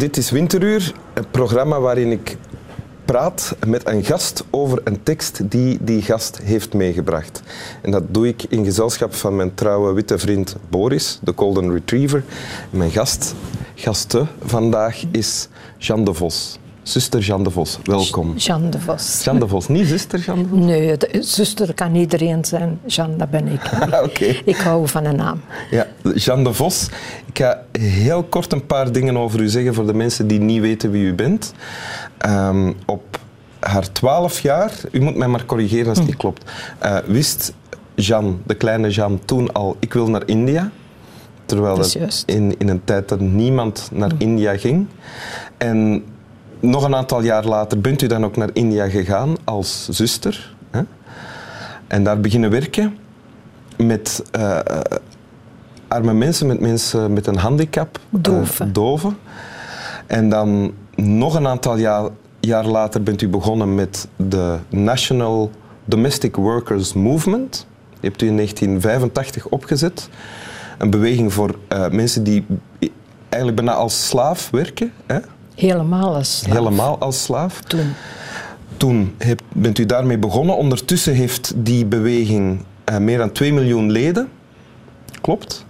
[0.00, 2.36] Dit is Winteruur, een programma waarin ik
[3.04, 7.42] praat met een gast over een tekst die die gast heeft meegebracht.
[7.82, 12.24] En dat doe ik in gezelschap van mijn trouwe witte vriend Boris, de Golden Retriever.
[12.70, 13.34] mijn gast,
[13.74, 16.59] gaste vandaag is Jeanne de Vos.
[16.90, 18.36] Zuster Jeanne de Vos, welkom.
[18.36, 19.24] Jeanne de Vos.
[19.24, 20.58] Jeanne de Vos, niet zuster Jeanne de Vos?
[20.58, 22.80] Nee, de, zuster kan iedereen zijn.
[22.86, 23.60] Jeanne, dat ben ik.
[24.04, 24.24] Oké.
[24.44, 25.40] Ik hou van een naam.
[25.70, 26.88] Ja, Jeanne de Vos.
[27.26, 30.60] Ik ga heel kort een paar dingen over u zeggen voor de mensen die niet
[30.60, 31.52] weten wie u bent.
[32.26, 33.18] Um, op
[33.60, 36.50] haar twaalf jaar, u moet mij maar corrigeren als het niet klopt,
[36.82, 37.52] uh, wist
[37.94, 40.70] Jeanne, de kleine Jeanne, toen al, ik wil naar India.
[41.44, 44.86] Terwijl Dat in, in een tijd dat niemand naar India ging.
[45.58, 46.04] En
[46.60, 50.54] nog een aantal jaar later bent u dan ook naar India gegaan als zuster.
[50.70, 50.82] Hè?
[51.86, 52.96] En daar beginnen werken
[53.76, 54.58] met eh,
[55.88, 57.98] arme mensen, met mensen met een handicap.
[58.12, 58.72] eh, Doven.
[58.72, 59.16] doven.
[60.06, 62.08] En dan nog een aantal jaar,
[62.40, 65.50] jaar later bent u begonnen met de National
[65.84, 67.66] Domestic Workers Movement.
[68.00, 70.08] Die hebt u in 1985 opgezet.
[70.78, 72.44] Een beweging voor eh, mensen die
[73.28, 74.92] eigenlijk bijna als slaaf werken.
[75.06, 75.18] Hè?
[75.60, 76.52] Helemaal als slaaf.
[76.56, 77.60] Helemaal als slaaf.
[77.60, 77.92] Toen.
[78.76, 80.56] Toen heb- bent u daarmee begonnen.
[80.56, 84.28] Ondertussen heeft die beweging eh, meer dan 2 miljoen leden.
[85.20, 85.64] Klopt.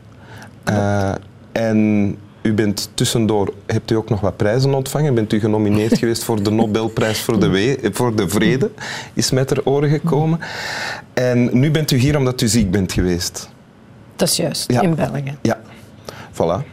[0.65, 1.13] Eh,
[1.53, 5.15] en u bent tussendoor, hebt u ook nog wat prijzen ontvangen.
[5.15, 8.71] Bent u genomineerd geweest voor de Nobelprijs voor de, we- voor de Vrede.
[9.15, 10.39] Is met ter oren gekomen.
[11.15, 13.49] En nu bent u hier omdat u ziek bent geweest.
[14.17, 14.81] Dat is juist, Ja.
[14.81, 15.37] in België.
[15.43, 15.61] Ja,
[16.33, 16.67] voilà.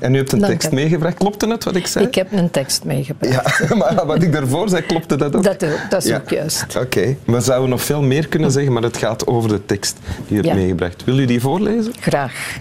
[0.00, 0.74] En u hebt een Dank tekst u.
[0.74, 1.14] meegebracht.
[1.16, 2.06] Klopte het wat ik zei?
[2.06, 3.58] Ik heb een tekst meegebracht.
[3.68, 5.42] Ja, maar wat ik daarvoor zei, klopte dat ook?
[5.42, 6.16] Dat, dat is Ja.
[6.16, 6.76] ook juist.
[6.76, 9.96] Oké, we zouden nog veel meer kunnen zeggen, maar het gaat over de tekst
[10.26, 10.54] die u hebt Ja.
[10.54, 11.04] meegebracht.
[11.04, 11.92] Wil u die voorlezen?
[12.00, 12.56] Graag.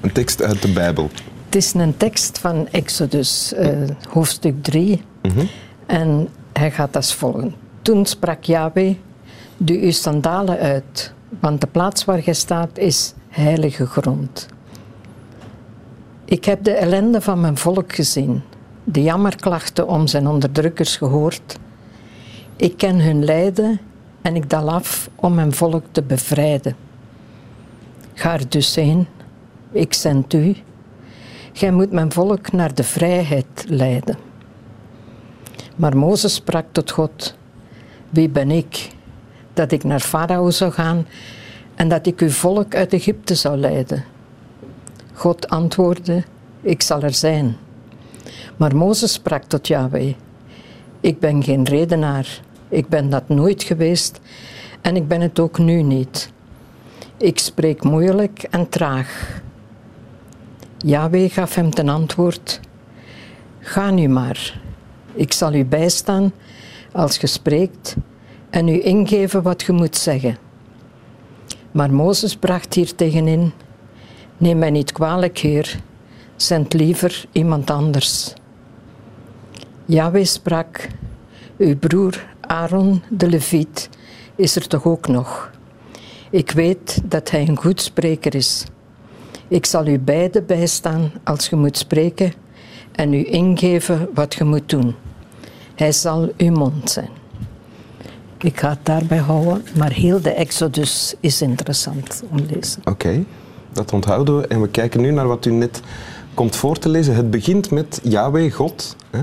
[0.00, 1.10] Een tekst uit de Bijbel.
[1.46, 3.68] Het is een tekst van Exodus, eh,
[4.08, 5.02] hoofdstuk 3.
[5.86, 7.46] En hij gaat als volgt.
[7.82, 8.94] Toen sprak Yahweh,
[9.56, 14.46] doe uw sandalen uit, want de plaats waar gij staat is heilige grond.
[16.28, 18.42] Ik heb de ellende van mijn volk gezien,
[18.84, 21.58] de jammerklachten om zijn onderdrukkers gehoord.
[22.56, 23.80] Ik ken hun lijden
[24.22, 26.76] en ik dal af om mijn volk te bevrijden.
[28.14, 29.06] Ga er dus heen,
[29.72, 30.56] ik zend u.
[31.52, 34.16] Gij moet mijn volk naar de vrijheid leiden.
[35.76, 37.36] Maar Mozes sprak tot God:
[38.10, 38.88] Wie ben ik
[39.52, 41.06] dat ik naar Farao zou gaan
[41.74, 44.04] en dat ik uw volk uit Egypte zou leiden?
[45.16, 46.24] God antwoordde:
[46.60, 47.56] Ik zal er zijn.
[48.56, 50.14] Maar Mozes sprak tot Yahweh:
[51.00, 54.20] Ik ben geen redenaar, ik ben dat nooit geweest
[54.80, 56.30] en ik ben het ook nu niet.
[57.16, 59.40] Ik spreek moeilijk en traag.
[60.78, 62.60] Yahweh gaf hem ten antwoord:
[63.60, 64.60] Ga nu maar,
[65.14, 66.32] ik zal u bijstaan
[66.92, 67.96] als je spreekt
[68.50, 70.38] en u ingeven wat je moet zeggen.
[71.70, 73.52] Maar Mozes bracht hier tegenin:
[74.38, 75.80] Neem mij niet kwalijk, Heer,
[76.36, 78.34] zend liever iemand anders.
[79.84, 80.88] Yahweh sprak:
[81.58, 83.88] Uw broer Aaron de Leviet
[84.34, 85.50] is er toch ook nog?
[86.30, 88.64] Ik weet dat hij een goed spreker is.
[89.48, 92.32] Ik zal u beiden bijstaan als je moet spreken
[92.92, 94.94] en u ingeven wat je moet doen.
[95.74, 97.10] Hij zal uw mond zijn.
[98.38, 102.82] Ik ga het daarbij houden, maar heel de Exodus is interessant om te lezen.
[102.84, 103.24] Oké,
[103.76, 104.46] dat onthouden we.
[104.46, 105.80] En we kijken nu naar wat u net
[106.34, 107.14] komt voor te lezen.
[107.14, 109.22] Het begint met Yahweh, God, hè,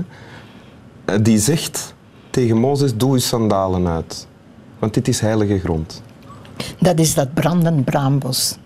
[1.22, 1.94] die zegt
[2.30, 4.26] tegen Mozes, doe uw sandalen uit.
[4.78, 6.02] Want dit is heilige grond.
[6.78, 8.56] Dat is dat brandend braambos,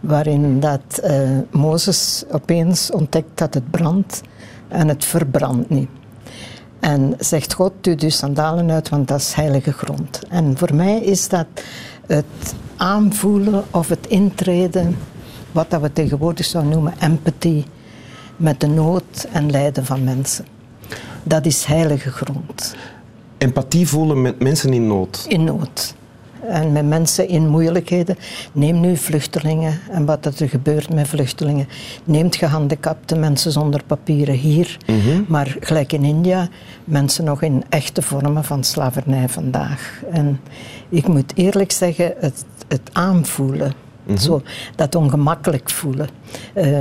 [0.00, 4.20] waarin dat, eh, Mozes opeens ontdekt dat het brandt
[4.68, 5.88] en het verbrandt niet.
[6.80, 10.20] En zegt God, doe je sandalen uit, want dat is heilige grond.
[10.28, 11.46] En voor mij is dat
[12.06, 14.96] het aanvoelen of het intreden,
[15.52, 17.64] wat dat we tegenwoordig zouden noemen empathy,
[18.36, 20.46] met de nood en lijden van mensen.
[21.22, 22.74] Dat is heilige grond.
[23.38, 25.24] Empathie voelen met mensen in nood.
[25.28, 25.94] in nood.
[26.48, 28.16] En met mensen in moeilijkheden.
[28.52, 31.68] Neem nu vluchtelingen en wat er gebeurt met vluchtelingen.
[32.04, 34.76] Neemt gehandicapte mensen zonder papieren hier.
[35.28, 36.48] Maar gelijk in India,
[36.84, 40.02] mensen nog in echte vormen van slavernij vandaag.
[40.10, 40.40] En
[40.88, 43.72] ik moet eerlijk zeggen, het, het aanvoelen.
[44.18, 44.42] Zo,
[44.76, 46.08] dat ongemakkelijk voelen.
[46.54, 46.78] Eh,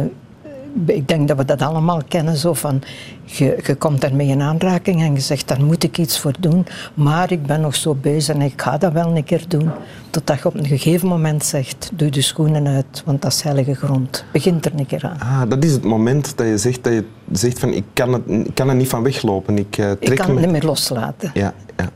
[0.86, 2.82] ik denk dat we dat allemaal kennen, zo van,
[3.26, 6.66] je, je komt daarmee in aanraking en je zegt, daar moet ik iets voor doen,
[6.94, 9.70] maar ik ben nog zo bezig en ik ga dat wel een keer doen.
[10.10, 13.76] Totdat je op een gegeven moment zegt, doe de schoenen uit, want dat is heilige
[13.76, 14.26] grond.
[14.32, 15.20] Begint er een keer aan.
[15.20, 18.24] Ah, dat is het moment dat je zegt, dat je zegt van, ik kan, het,
[18.28, 19.58] ik kan er niet van weglopen.
[19.58, 20.34] Ik, uh, trek ik kan me...
[20.34, 21.32] het niet meer loslaten.
[21.34, 21.90] Ja, ja.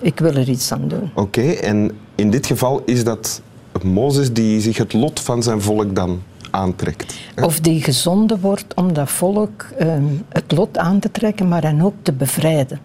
[0.00, 1.10] Ik wil er iets aan doen.
[1.14, 3.42] Oké, en in dit geval is dat
[3.82, 7.14] Mozes die zich het lot van zijn volk dan aantrekt.
[7.42, 11.80] Of die gezonden wordt om dat volk um, het lot aan te trekken, maar hen
[11.80, 12.80] ook te bevrijden.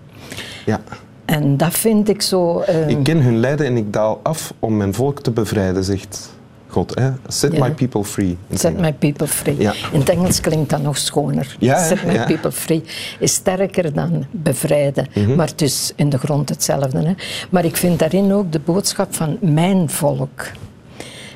[0.65, 0.81] Ja.
[1.25, 2.63] En dat vind ik zo...
[2.69, 6.29] Um, ik ken hun lijden en ik daal af om mijn volk te bevrijden, zegt
[6.67, 6.95] God.
[6.99, 7.11] Hè?
[7.27, 7.67] Set Ja.
[7.67, 8.37] my people free.
[8.53, 9.55] Set my people free.
[9.59, 9.73] Ja.
[9.91, 11.55] In het Engels klinkt dat nog schoner.
[11.59, 11.83] Ja?
[11.83, 12.83] Set my people free
[13.19, 15.07] is sterker dan bevrijden.
[15.15, 15.35] Mhm.
[15.35, 16.99] Maar het is in de grond hetzelfde.
[16.99, 17.13] Hè?
[17.49, 20.45] Maar ik vind daarin ook de boodschap van mijn volk.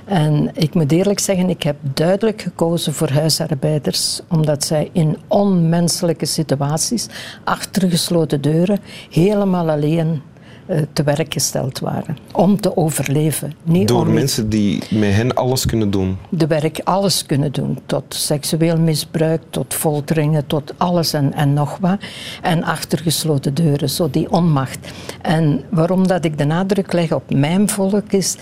[0.06, 6.26] En ik moet eerlijk zeggen, ik heb duidelijk gekozen voor huisarbeiders, omdat zij in onmenselijke
[6.26, 7.08] situaties,
[7.44, 8.80] achter gesloten deuren,
[9.10, 10.22] helemaal alleen
[10.66, 12.18] eh, te werk gesteld waren.
[12.32, 13.54] Om te overleven.
[13.64, 16.18] Niet Door om mensen die met hen alles kunnen doen.
[16.30, 17.80] de werk alles kunnen doen.
[17.86, 21.98] Tot seksueel misbruik, tot folteringen, tot alles en, en nog wat.
[22.42, 24.80] En achter gesloten deuren, zo die onmacht.
[25.22, 28.36] En waarom dat ik de nadruk leg op mijn volk is...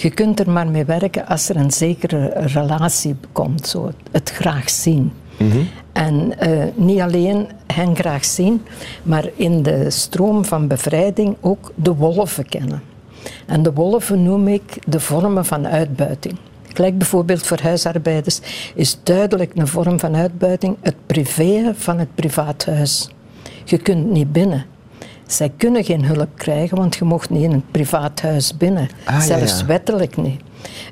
[0.00, 3.66] Je kunt er maar mee werken als er een zekere relatie komt.
[3.66, 5.12] Zo, het, graag zien.
[5.92, 8.62] En eh, niet alleen hen graag zien,
[9.02, 12.82] maar in de stroom van bevrijding ook de wolven kennen.
[13.46, 16.36] En de wolven noem ik de vormen van uitbuiting.
[16.72, 18.40] Gelijk bijvoorbeeld voor huisarbeiders
[18.74, 23.10] is duidelijk een vorm van uitbuiting het privé van het privaathuis.
[23.64, 24.64] Je kunt niet binnen.
[25.30, 28.88] Zij kunnen geen hulp krijgen, want je mocht niet in een privaat huis binnen.
[29.04, 29.66] Ah, Zelfs ja.
[29.66, 30.40] wettelijk niet.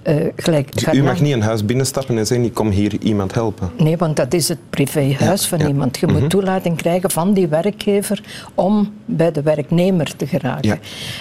[0.03, 3.35] Eh, gelijk, Dus u mag niet een huis binnenstappen en zeggen, ik kom hier iemand
[3.35, 3.71] helpen.
[3.79, 5.67] Nee, want dat is het privéhuis van ja.
[5.67, 5.99] iemand.
[5.99, 8.23] Je moet toelating krijgen van die werkgever
[8.55, 10.69] om bij de werknemer te geraken.
[10.69, 10.79] Ja.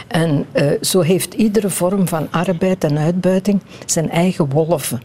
[0.07, 5.01] En eh, zo heeft iedere vorm van arbeid en uitbuiting zijn eigen wolven.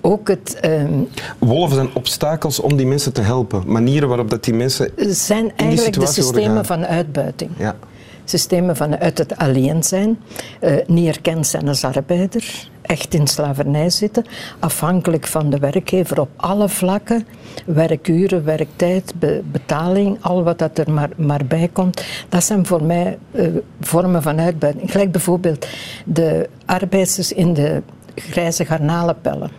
[0.00, 0.92] Ook het ehm,
[1.38, 3.62] Wolven zijn obstakels om die mensen te helpen.
[3.66, 4.90] Manieren waarop dat die mensen...
[5.08, 7.50] zijn eigenlijk de systemen van uitbuiting.
[7.58, 7.76] Ja.
[8.24, 10.18] Systemen van uit het alleen zijn,
[10.60, 14.24] eh, niet erkend zijn als arbeider, echt in slavernij zitten,
[14.58, 17.26] afhankelijk van de werkgever op alle vlakken,
[17.64, 22.04] werkuren, werktijd, be- betaling, al wat dat er maar, maar bij komt.
[22.28, 23.46] Dat zijn voor mij eh,
[23.80, 24.90] vormen van uitbuiting.
[24.90, 25.66] Gelijk bijvoorbeeld
[26.04, 27.82] de arbeiders in de
[28.14, 29.50] grijze garnalenpellen.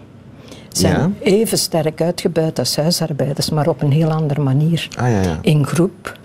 [0.69, 1.09] Zijn Ja.
[1.31, 5.38] even sterk uitgebuit als huisarbeiders, maar op een heel andere manier Ah ja, ja.
[5.42, 6.19] in groep.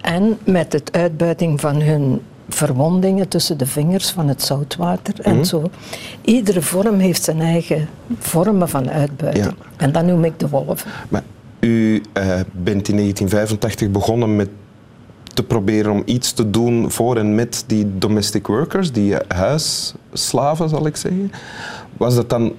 [0.00, 5.28] En met het uitbuiting van hun verwondingen tussen de vingers van het zoutwater Mhm.
[5.28, 5.70] en zo.
[6.24, 7.88] Iedere vorm heeft zijn eigen
[8.18, 9.44] vormen van uitbuiting.
[9.44, 9.52] Ja.
[9.76, 10.90] En dat noem ik de wolven.
[11.08, 11.22] Maar
[11.60, 14.48] u eh, bent in 1985 begonnen met
[15.36, 20.86] te proberen om iets te doen voor en met die domestic workers, die huisslaven zal
[20.86, 21.32] ik zeggen.
[21.96, 22.52] Was dat dan,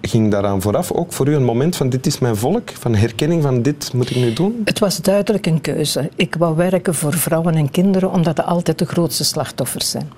[0.00, 3.42] ging daaraan vooraf ook voor u een moment van dit is mijn volk, van herkenning
[3.42, 4.60] van dit moet ik nu doen?
[4.64, 6.10] Het was duidelijk een keuze.
[6.16, 10.10] Ik wou werken voor vrouwen en kinderen omdat dat altijd de grootste slachtoffers zijn.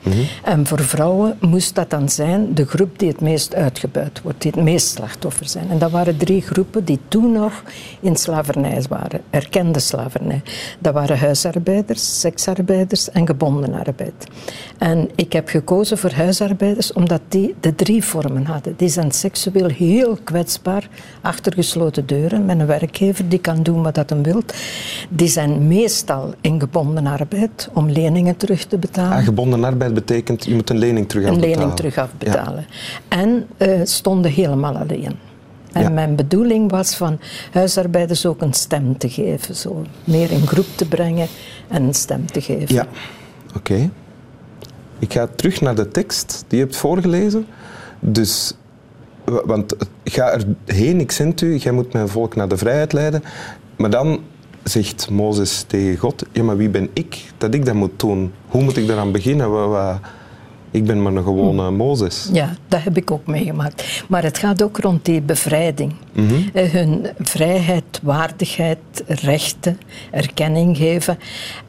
[0.44, 4.50] En voor vrouwen moest dat dan zijn de groep die het meest uitgebuit wordt, die
[4.55, 5.70] het meest slachtoffer zijn.
[5.70, 7.62] En dat waren drie groepen die toen nog
[8.01, 10.43] in slavernij waren, erkende slavernij.
[10.79, 14.27] Dat waren huisarbeiders, seksarbeiders en gebonden arbeid.
[14.79, 18.74] En ik heb gekozen voor huisarbeiders omdat die de drie vormen hadden.
[18.77, 20.88] Die zijn seksueel heel kwetsbaar,
[21.20, 24.43] achter gesloten deuren, met een werkgever die kan doen wat dat hem wil.
[25.08, 29.17] Die zijn meestal in gebonden arbeid om leningen terug te betalen.
[29.19, 31.58] Ah, gebonden arbeid betekent je moet een lening terug een afbetalen.
[31.58, 32.67] lening terug afbetalen.
[33.08, 35.17] En eh, stonden helemaal alleen.
[35.72, 35.88] En Ja.
[35.88, 37.19] mijn bedoeling was van
[37.52, 39.55] huisarbeiders ook een stem te geven.
[39.55, 41.26] Zo meer in groep te brengen
[41.69, 42.74] en een stem te geven.
[42.74, 42.86] Ja,
[43.56, 43.91] oké.
[44.98, 47.46] Ik ga terug naar de tekst die je hebt voorgelezen.
[48.00, 48.55] Dus,
[49.24, 49.74] want
[50.05, 53.22] ga erheen, ik zend u, jij moet mijn volk naar de vrijheid leiden.
[53.76, 54.20] Maar dan
[54.62, 58.32] zegt Mozes tegen God, ja maar wie ben ik dat ik dat moet doen?
[58.48, 60.00] Hoe moet ik daaraan beginnen?
[60.72, 62.29] Ik ben maar een gewone Mozes.
[62.32, 64.05] Ja, dat heb ik ook meegemaakt.
[64.08, 65.94] Maar het gaat ook rond die bevrijding.
[66.12, 66.34] Mhm.
[66.52, 69.79] Eh, Hun vrijheid, waardigheid, rechten,
[70.10, 71.19] erkenning geven.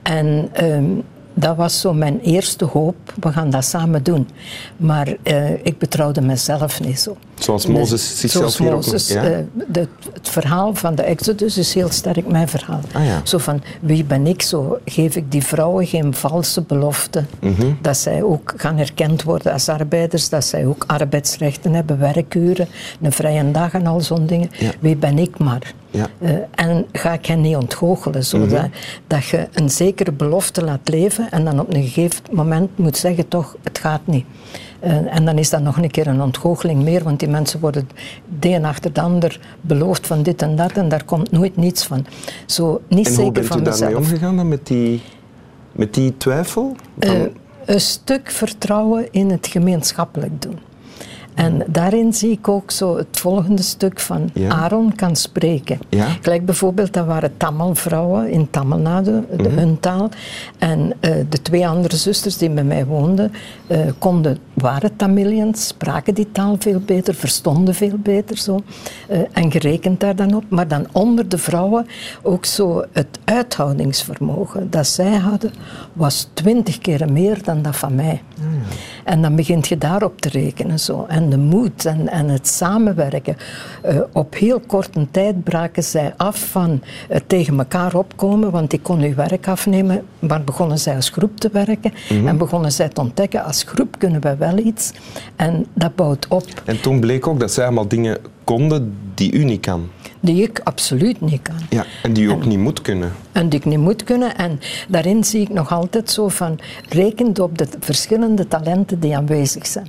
[0.01, 0.85] En ehm,
[1.33, 2.95] dat was zo mijn eerste hoop.
[3.19, 4.27] We gaan dat samen doen.
[4.77, 7.17] Maar eh, ik betrouwde mezelf niet zo.
[7.43, 9.23] Zoals Mozes zichzelf hier ook Mozes, ja?
[9.23, 12.79] eh, de- het verhaal van de Exodus is heel sterk mijn verhaal.
[12.93, 13.21] Ah, ja.
[13.23, 14.41] Zo van, wie ben ik?
[14.41, 17.23] Zo geef ik die vrouwen geen valse belofte.
[17.39, 17.71] Mhm.
[17.81, 22.67] Dat zij ook gaan erkend worden als arbeiders, dat zij ook arbeidsrechten hebben, werkuren,
[23.01, 24.49] een vrije dag en al zo'n dingen.
[24.59, 24.71] Ja.
[24.79, 25.73] Wie ben ik maar?
[25.91, 26.07] Ja.
[26.19, 28.65] Eh, en ga ik hen niet ontgoochelen, zodat
[29.07, 33.27] dat je een zekere belofte laat leven en dan op een gegeven moment moet zeggen
[33.27, 34.25] toch, het gaat niet.
[34.83, 37.89] Eh, en dan is dat nog een keer een ontgoocheling meer, want die mensen worden
[38.39, 41.85] de een achter de ander beloofd van dit en dat en daar komt nooit niets
[41.85, 42.05] van.
[42.45, 44.05] Zo niet En hoe zeker bent van u daarmee mezelf.
[44.05, 45.01] omgegaan dan met die,
[45.71, 46.75] met die twijfel?
[46.99, 47.11] Eh,
[47.65, 50.59] een stuk vertrouwen in het gemeenschappelijk doen.
[51.35, 54.49] En daarin zie ik ook zo het volgende stuk van Ja.
[54.49, 55.79] Aaron kan spreken.
[55.89, 56.07] Ja.
[56.21, 59.57] Gelijk bijvoorbeeld, dat waren Tamil-vrouwen in Tamil Nadu, de, Mhm.
[59.57, 60.09] hun taal.
[60.57, 63.31] En eh, de twee andere zusters die bij mij woonden,
[63.67, 68.59] eh, konden, waren Tamilians, spraken die taal veel beter, verstonden veel beter zo.
[69.07, 70.43] Eh, en gerekend daar dan op.
[70.49, 71.87] Maar dan onder de vrouwen
[72.21, 75.51] ook zo het uithoudingsvermogen dat zij hadden,
[75.93, 78.21] was twintig keer meer dan dat van mij.
[79.03, 80.79] En dan begint je daarop te rekenen.
[80.79, 81.05] Zo.
[81.07, 83.37] En de moed en, en het samenwerken.
[83.81, 88.79] Eh, op heel korte tijd braken zij af van eh, tegen elkaar opkomen, want die
[88.81, 90.03] kon hun werk afnemen.
[90.19, 91.93] Maar begonnen zij als groep te werken
[92.25, 94.91] en begonnen zij te ontdekken, als groep kunnen wij wel iets.
[95.35, 96.45] En dat bouwt op.
[96.65, 99.89] En toen bleek ook dat zij allemaal dingen konden die u niet kan.
[100.19, 101.55] Die ik absoluut niet kan.
[101.69, 103.11] Ja, en die u ook niet moet kunnen.
[103.31, 104.35] En die ik niet moet kunnen.
[104.35, 109.65] En daarin zie ik nog altijd zo van, rekent op de verschillende talenten die aanwezig
[109.65, 109.87] zijn.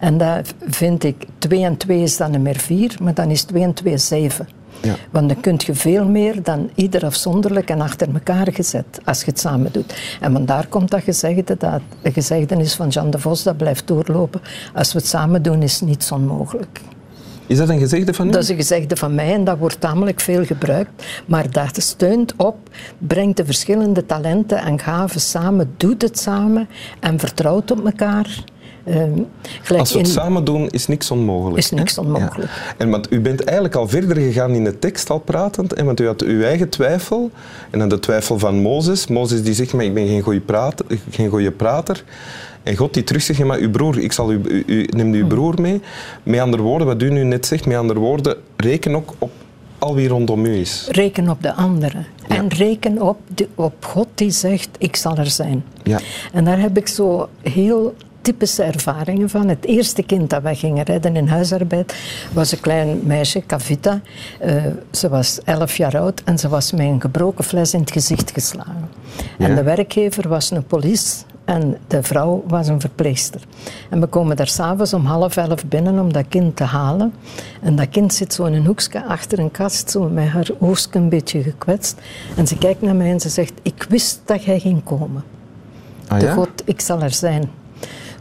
[0.00, 3.42] En dat vind ik, 2 en 2 is dan niet meer 4, maar dan is
[3.42, 4.48] 2 en 2 7.
[4.82, 4.94] Ja.
[5.10, 9.30] Want dan kun je veel meer dan ieder afzonderlijk en achter elkaar gezet, als je
[9.30, 9.94] het samen doet.
[10.20, 14.40] En vandaar komt dat gezegde, dat de gezegdenis van Jean de Vos, dat blijft doorlopen.
[14.74, 16.80] Als we het samen doen, is niets onmogelijk.
[17.46, 18.30] Is dat een gezegde van u?
[18.30, 21.04] Dat is een gezegde van mij en dat wordt tamelijk veel gebruikt.
[21.26, 22.56] Maar dat steunt op,
[22.98, 26.68] brengt de verschillende talenten en gaven samen, doet het samen
[27.00, 28.44] en vertrouwt op elkaar.
[28.84, 29.18] Ehm,
[29.78, 31.58] Als we het in- samen doen, is niks onmogelijk.
[31.58, 32.02] Is niks hè?
[32.02, 32.50] onmogelijk.
[32.50, 32.74] Ja.
[32.76, 36.00] En want u bent eigenlijk al verder gegaan in de tekst al pratend, hè, want
[36.00, 37.30] u had uw eigen twijfel.
[37.70, 39.06] En dan de twijfel van Mozes.
[39.06, 40.86] Mozes die zegt, maar ik ben geen goede prater.
[41.10, 42.04] Geen goeie prater.
[42.62, 45.26] En God die terug zegt, maar uw broer, ik zal u, u, u neem uw
[45.26, 45.80] broer mee.
[46.22, 49.30] Met andere woorden, wat u nu net zegt, met andere woorden, reken ook op
[49.78, 50.86] al wie rondom u is.
[50.90, 52.06] Reken op de anderen.
[52.28, 52.36] Ja.
[52.36, 55.64] En reken op, de, op God die zegt, ik zal er zijn.
[55.82, 56.00] Ja.
[56.32, 59.48] En daar heb ik zo heel typische ervaringen van.
[59.48, 61.94] Het eerste kind dat wij gingen redden in huisarbeid
[62.32, 64.00] was een klein meisje, Kavita.
[64.40, 64.54] Eh,
[64.90, 68.30] ze was elf jaar oud en ze was met een gebroken fles in het gezicht
[68.30, 68.88] geslagen.
[69.38, 69.48] Ja.
[69.48, 73.40] En de werkgever was een police en de vrouw was een verpleegster.
[73.90, 77.12] En we komen daar s'avonds om half elf binnen om dat kind te halen.
[77.62, 80.98] En dat kind zit zo in een hoekje achter een kast, zo met haar hoofdje
[80.98, 82.00] een beetje gekwetst.
[82.36, 85.24] En ze kijkt naar mij en ze zegt, ik wist dat jij ging komen.
[86.08, 86.30] Ah, De?
[86.30, 87.50] God, ik zal er zijn.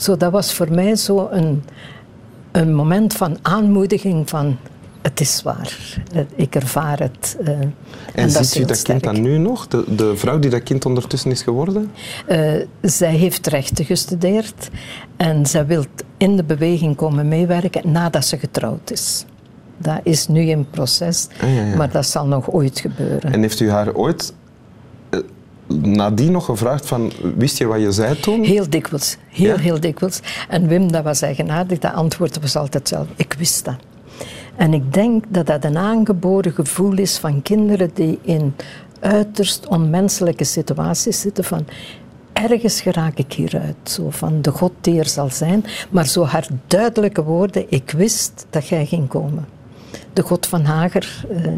[0.01, 1.63] Zo, dat was voor mij zo een,
[2.51, 4.58] een moment van aanmoediging van
[5.01, 5.98] het is waar.
[6.36, 7.38] Ik ervaar het.
[7.43, 7.60] eh,
[8.13, 9.67] En, dat ziet u dat kind dan nu nog?
[9.67, 11.91] De, de vrouw die dat kind ondertussen is geworden?
[12.27, 14.70] Eh, zij heeft rechten gestudeerd
[15.17, 15.84] en zij wil
[16.17, 19.25] in de beweging komen meewerken nadat ze getrouwd is.
[19.77, 21.75] Dat is nu in proces, Ah, ja, ja.
[21.75, 23.34] maar dat zal nog ooit gebeuren.
[23.34, 24.34] En heeft u haar ooit
[25.81, 28.43] nadien nog gevraagd van, wist je wat je zei toen?
[28.43, 29.57] Heel dikwijls, heel, Ja?
[29.57, 30.19] heel dikwijls.
[30.49, 33.07] En Wim, dat was eigenaardig, dat antwoord was altijd zelf.
[33.15, 33.75] Ik wist dat.
[34.55, 38.55] En ik denk dat dat een aangeboren gevoel is van kinderen die in
[38.99, 41.65] uiterst onmenselijke situaties zitten van
[42.33, 43.75] ergens geraak ik hieruit.
[43.83, 45.65] Zo van de God die er zal zijn.
[45.89, 49.45] Maar zo haar duidelijke woorden, ik wist dat jij ging komen.
[50.13, 51.51] De God van Hager, eh,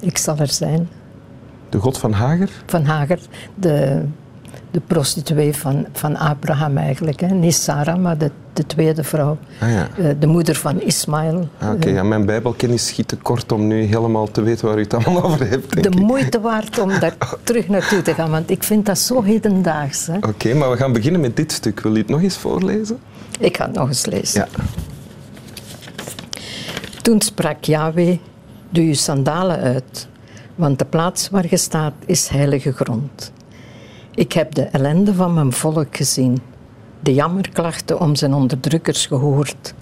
[0.00, 0.88] ik zal er zijn.
[1.70, 2.50] De God van Hager?
[2.66, 3.18] Van Hager,
[3.54, 4.02] de,
[4.70, 7.20] de prostituee van, van Abraham eigenlijk.
[7.20, 7.26] Hè.
[7.26, 9.38] Niet Sarah, maar de, de tweede vrouw.
[9.60, 9.88] Ah ja.
[9.98, 11.48] Eh, de moeder van Ismaël.
[11.58, 14.80] Ah, Oké, ja, mijn bijbelkennis schiet te kort om nu helemaal te weten waar u
[14.82, 15.72] het allemaal over hebt.
[15.72, 16.06] denk de ik.
[16.06, 20.08] moeite waard om daar terug naartoe te gaan, want ik vind dat zo hedendaags.
[20.20, 21.80] Oké, maar we gaan beginnen met dit stuk.
[21.80, 22.98] Wil u het nog eens voorlezen?
[23.38, 24.40] Ik ga het nog eens lezen.
[24.52, 24.64] Ja.
[27.02, 28.18] Toen sprak Yahweh,
[28.70, 30.08] doe je sandalen uit,
[30.60, 33.32] want de plaats waar je staat is heilige grond.
[34.14, 36.38] Ik heb de ellende van mijn volk gezien,
[37.00, 39.74] de jammerklachten om zijn onderdrukkers gehoord.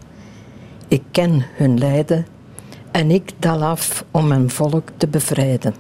[0.89, 2.27] Ik ken hun lijden
[2.91, 5.75] en ik dal af om mijn volk te bevrijden.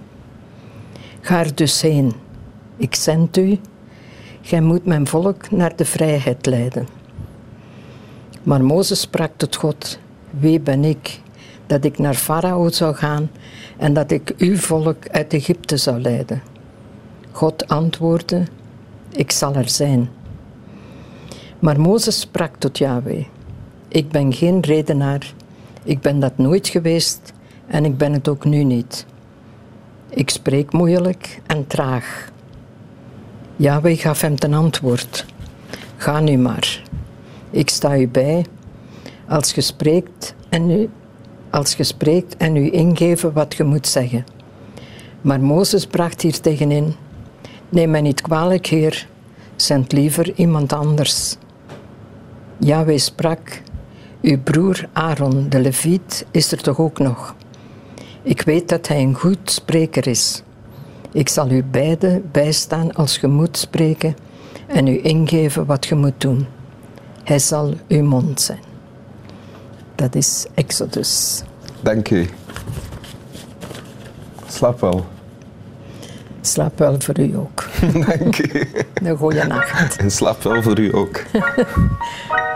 [1.20, 2.12] Ga er dus heen,
[2.76, 3.58] ik zend u,
[4.40, 6.88] gij moet mijn volk naar de vrijheid leiden.
[8.42, 9.98] Maar Mozes sprak tot God:
[10.30, 11.20] wie ben ik
[11.68, 13.30] dat ik naar Farao zou gaan
[13.76, 16.42] en dat ik uw volk uit Egypte zou leiden?
[17.30, 18.42] God antwoordde,
[19.10, 20.08] ik zal er zijn.
[21.58, 23.26] Maar Mozes sprak tot Yahweh,
[23.88, 25.34] ik ben geen redenaar,
[25.82, 27.32] ik ben dat nooit geweest
[27.66, 29.06] en ik ben het ook nu niet.
[30.08, 32.28] Ik spreek moeilijk en traag.
[33.56, 35.26] Yahweh gaf hem ten antwoord,
[35.96, 36.82] ga nu maar,
[37.50, 38.44] ik sta u bij
[39.28, 40.90] als je spreekt en u,
[41.50, 44.24] als je spreekt en u ingeven wat je moet zeggen.
[45.20, 46.94] Maar Mozes bracht hier tegenin,
[47.68, 49.08] neem mij niet kwalijk, heer,
[49.56, 51.36] zend liever iemand anders.
[52.58, 53.62] Yahweh sprak,
[54.22, 57.34] uw broer Aaron, de leviet, is er toch ook nog?
[58.22, 60.42] Ik weet dat hij een goed spreker is.
[61.12, 64.16] Ik zal u beiden bijstaan als je moet spreken
[64.66, 66.46] en u ingeven wat je moet doen.
[67.24, 68.67] Hij zal uw mond zijn.
[69.98, 71.42] Dat is Exodus.
[71.80, 72.28] Dank u.
[74.48, 75.06] Slaap wel.
[76.40, 77.64] Slaap wel voor u ook.
[78.06, 78.68] Dank u.
[78.94, 79.96] Een goede nacht.
[79.96, 81.22] En slaap wel voor u ook.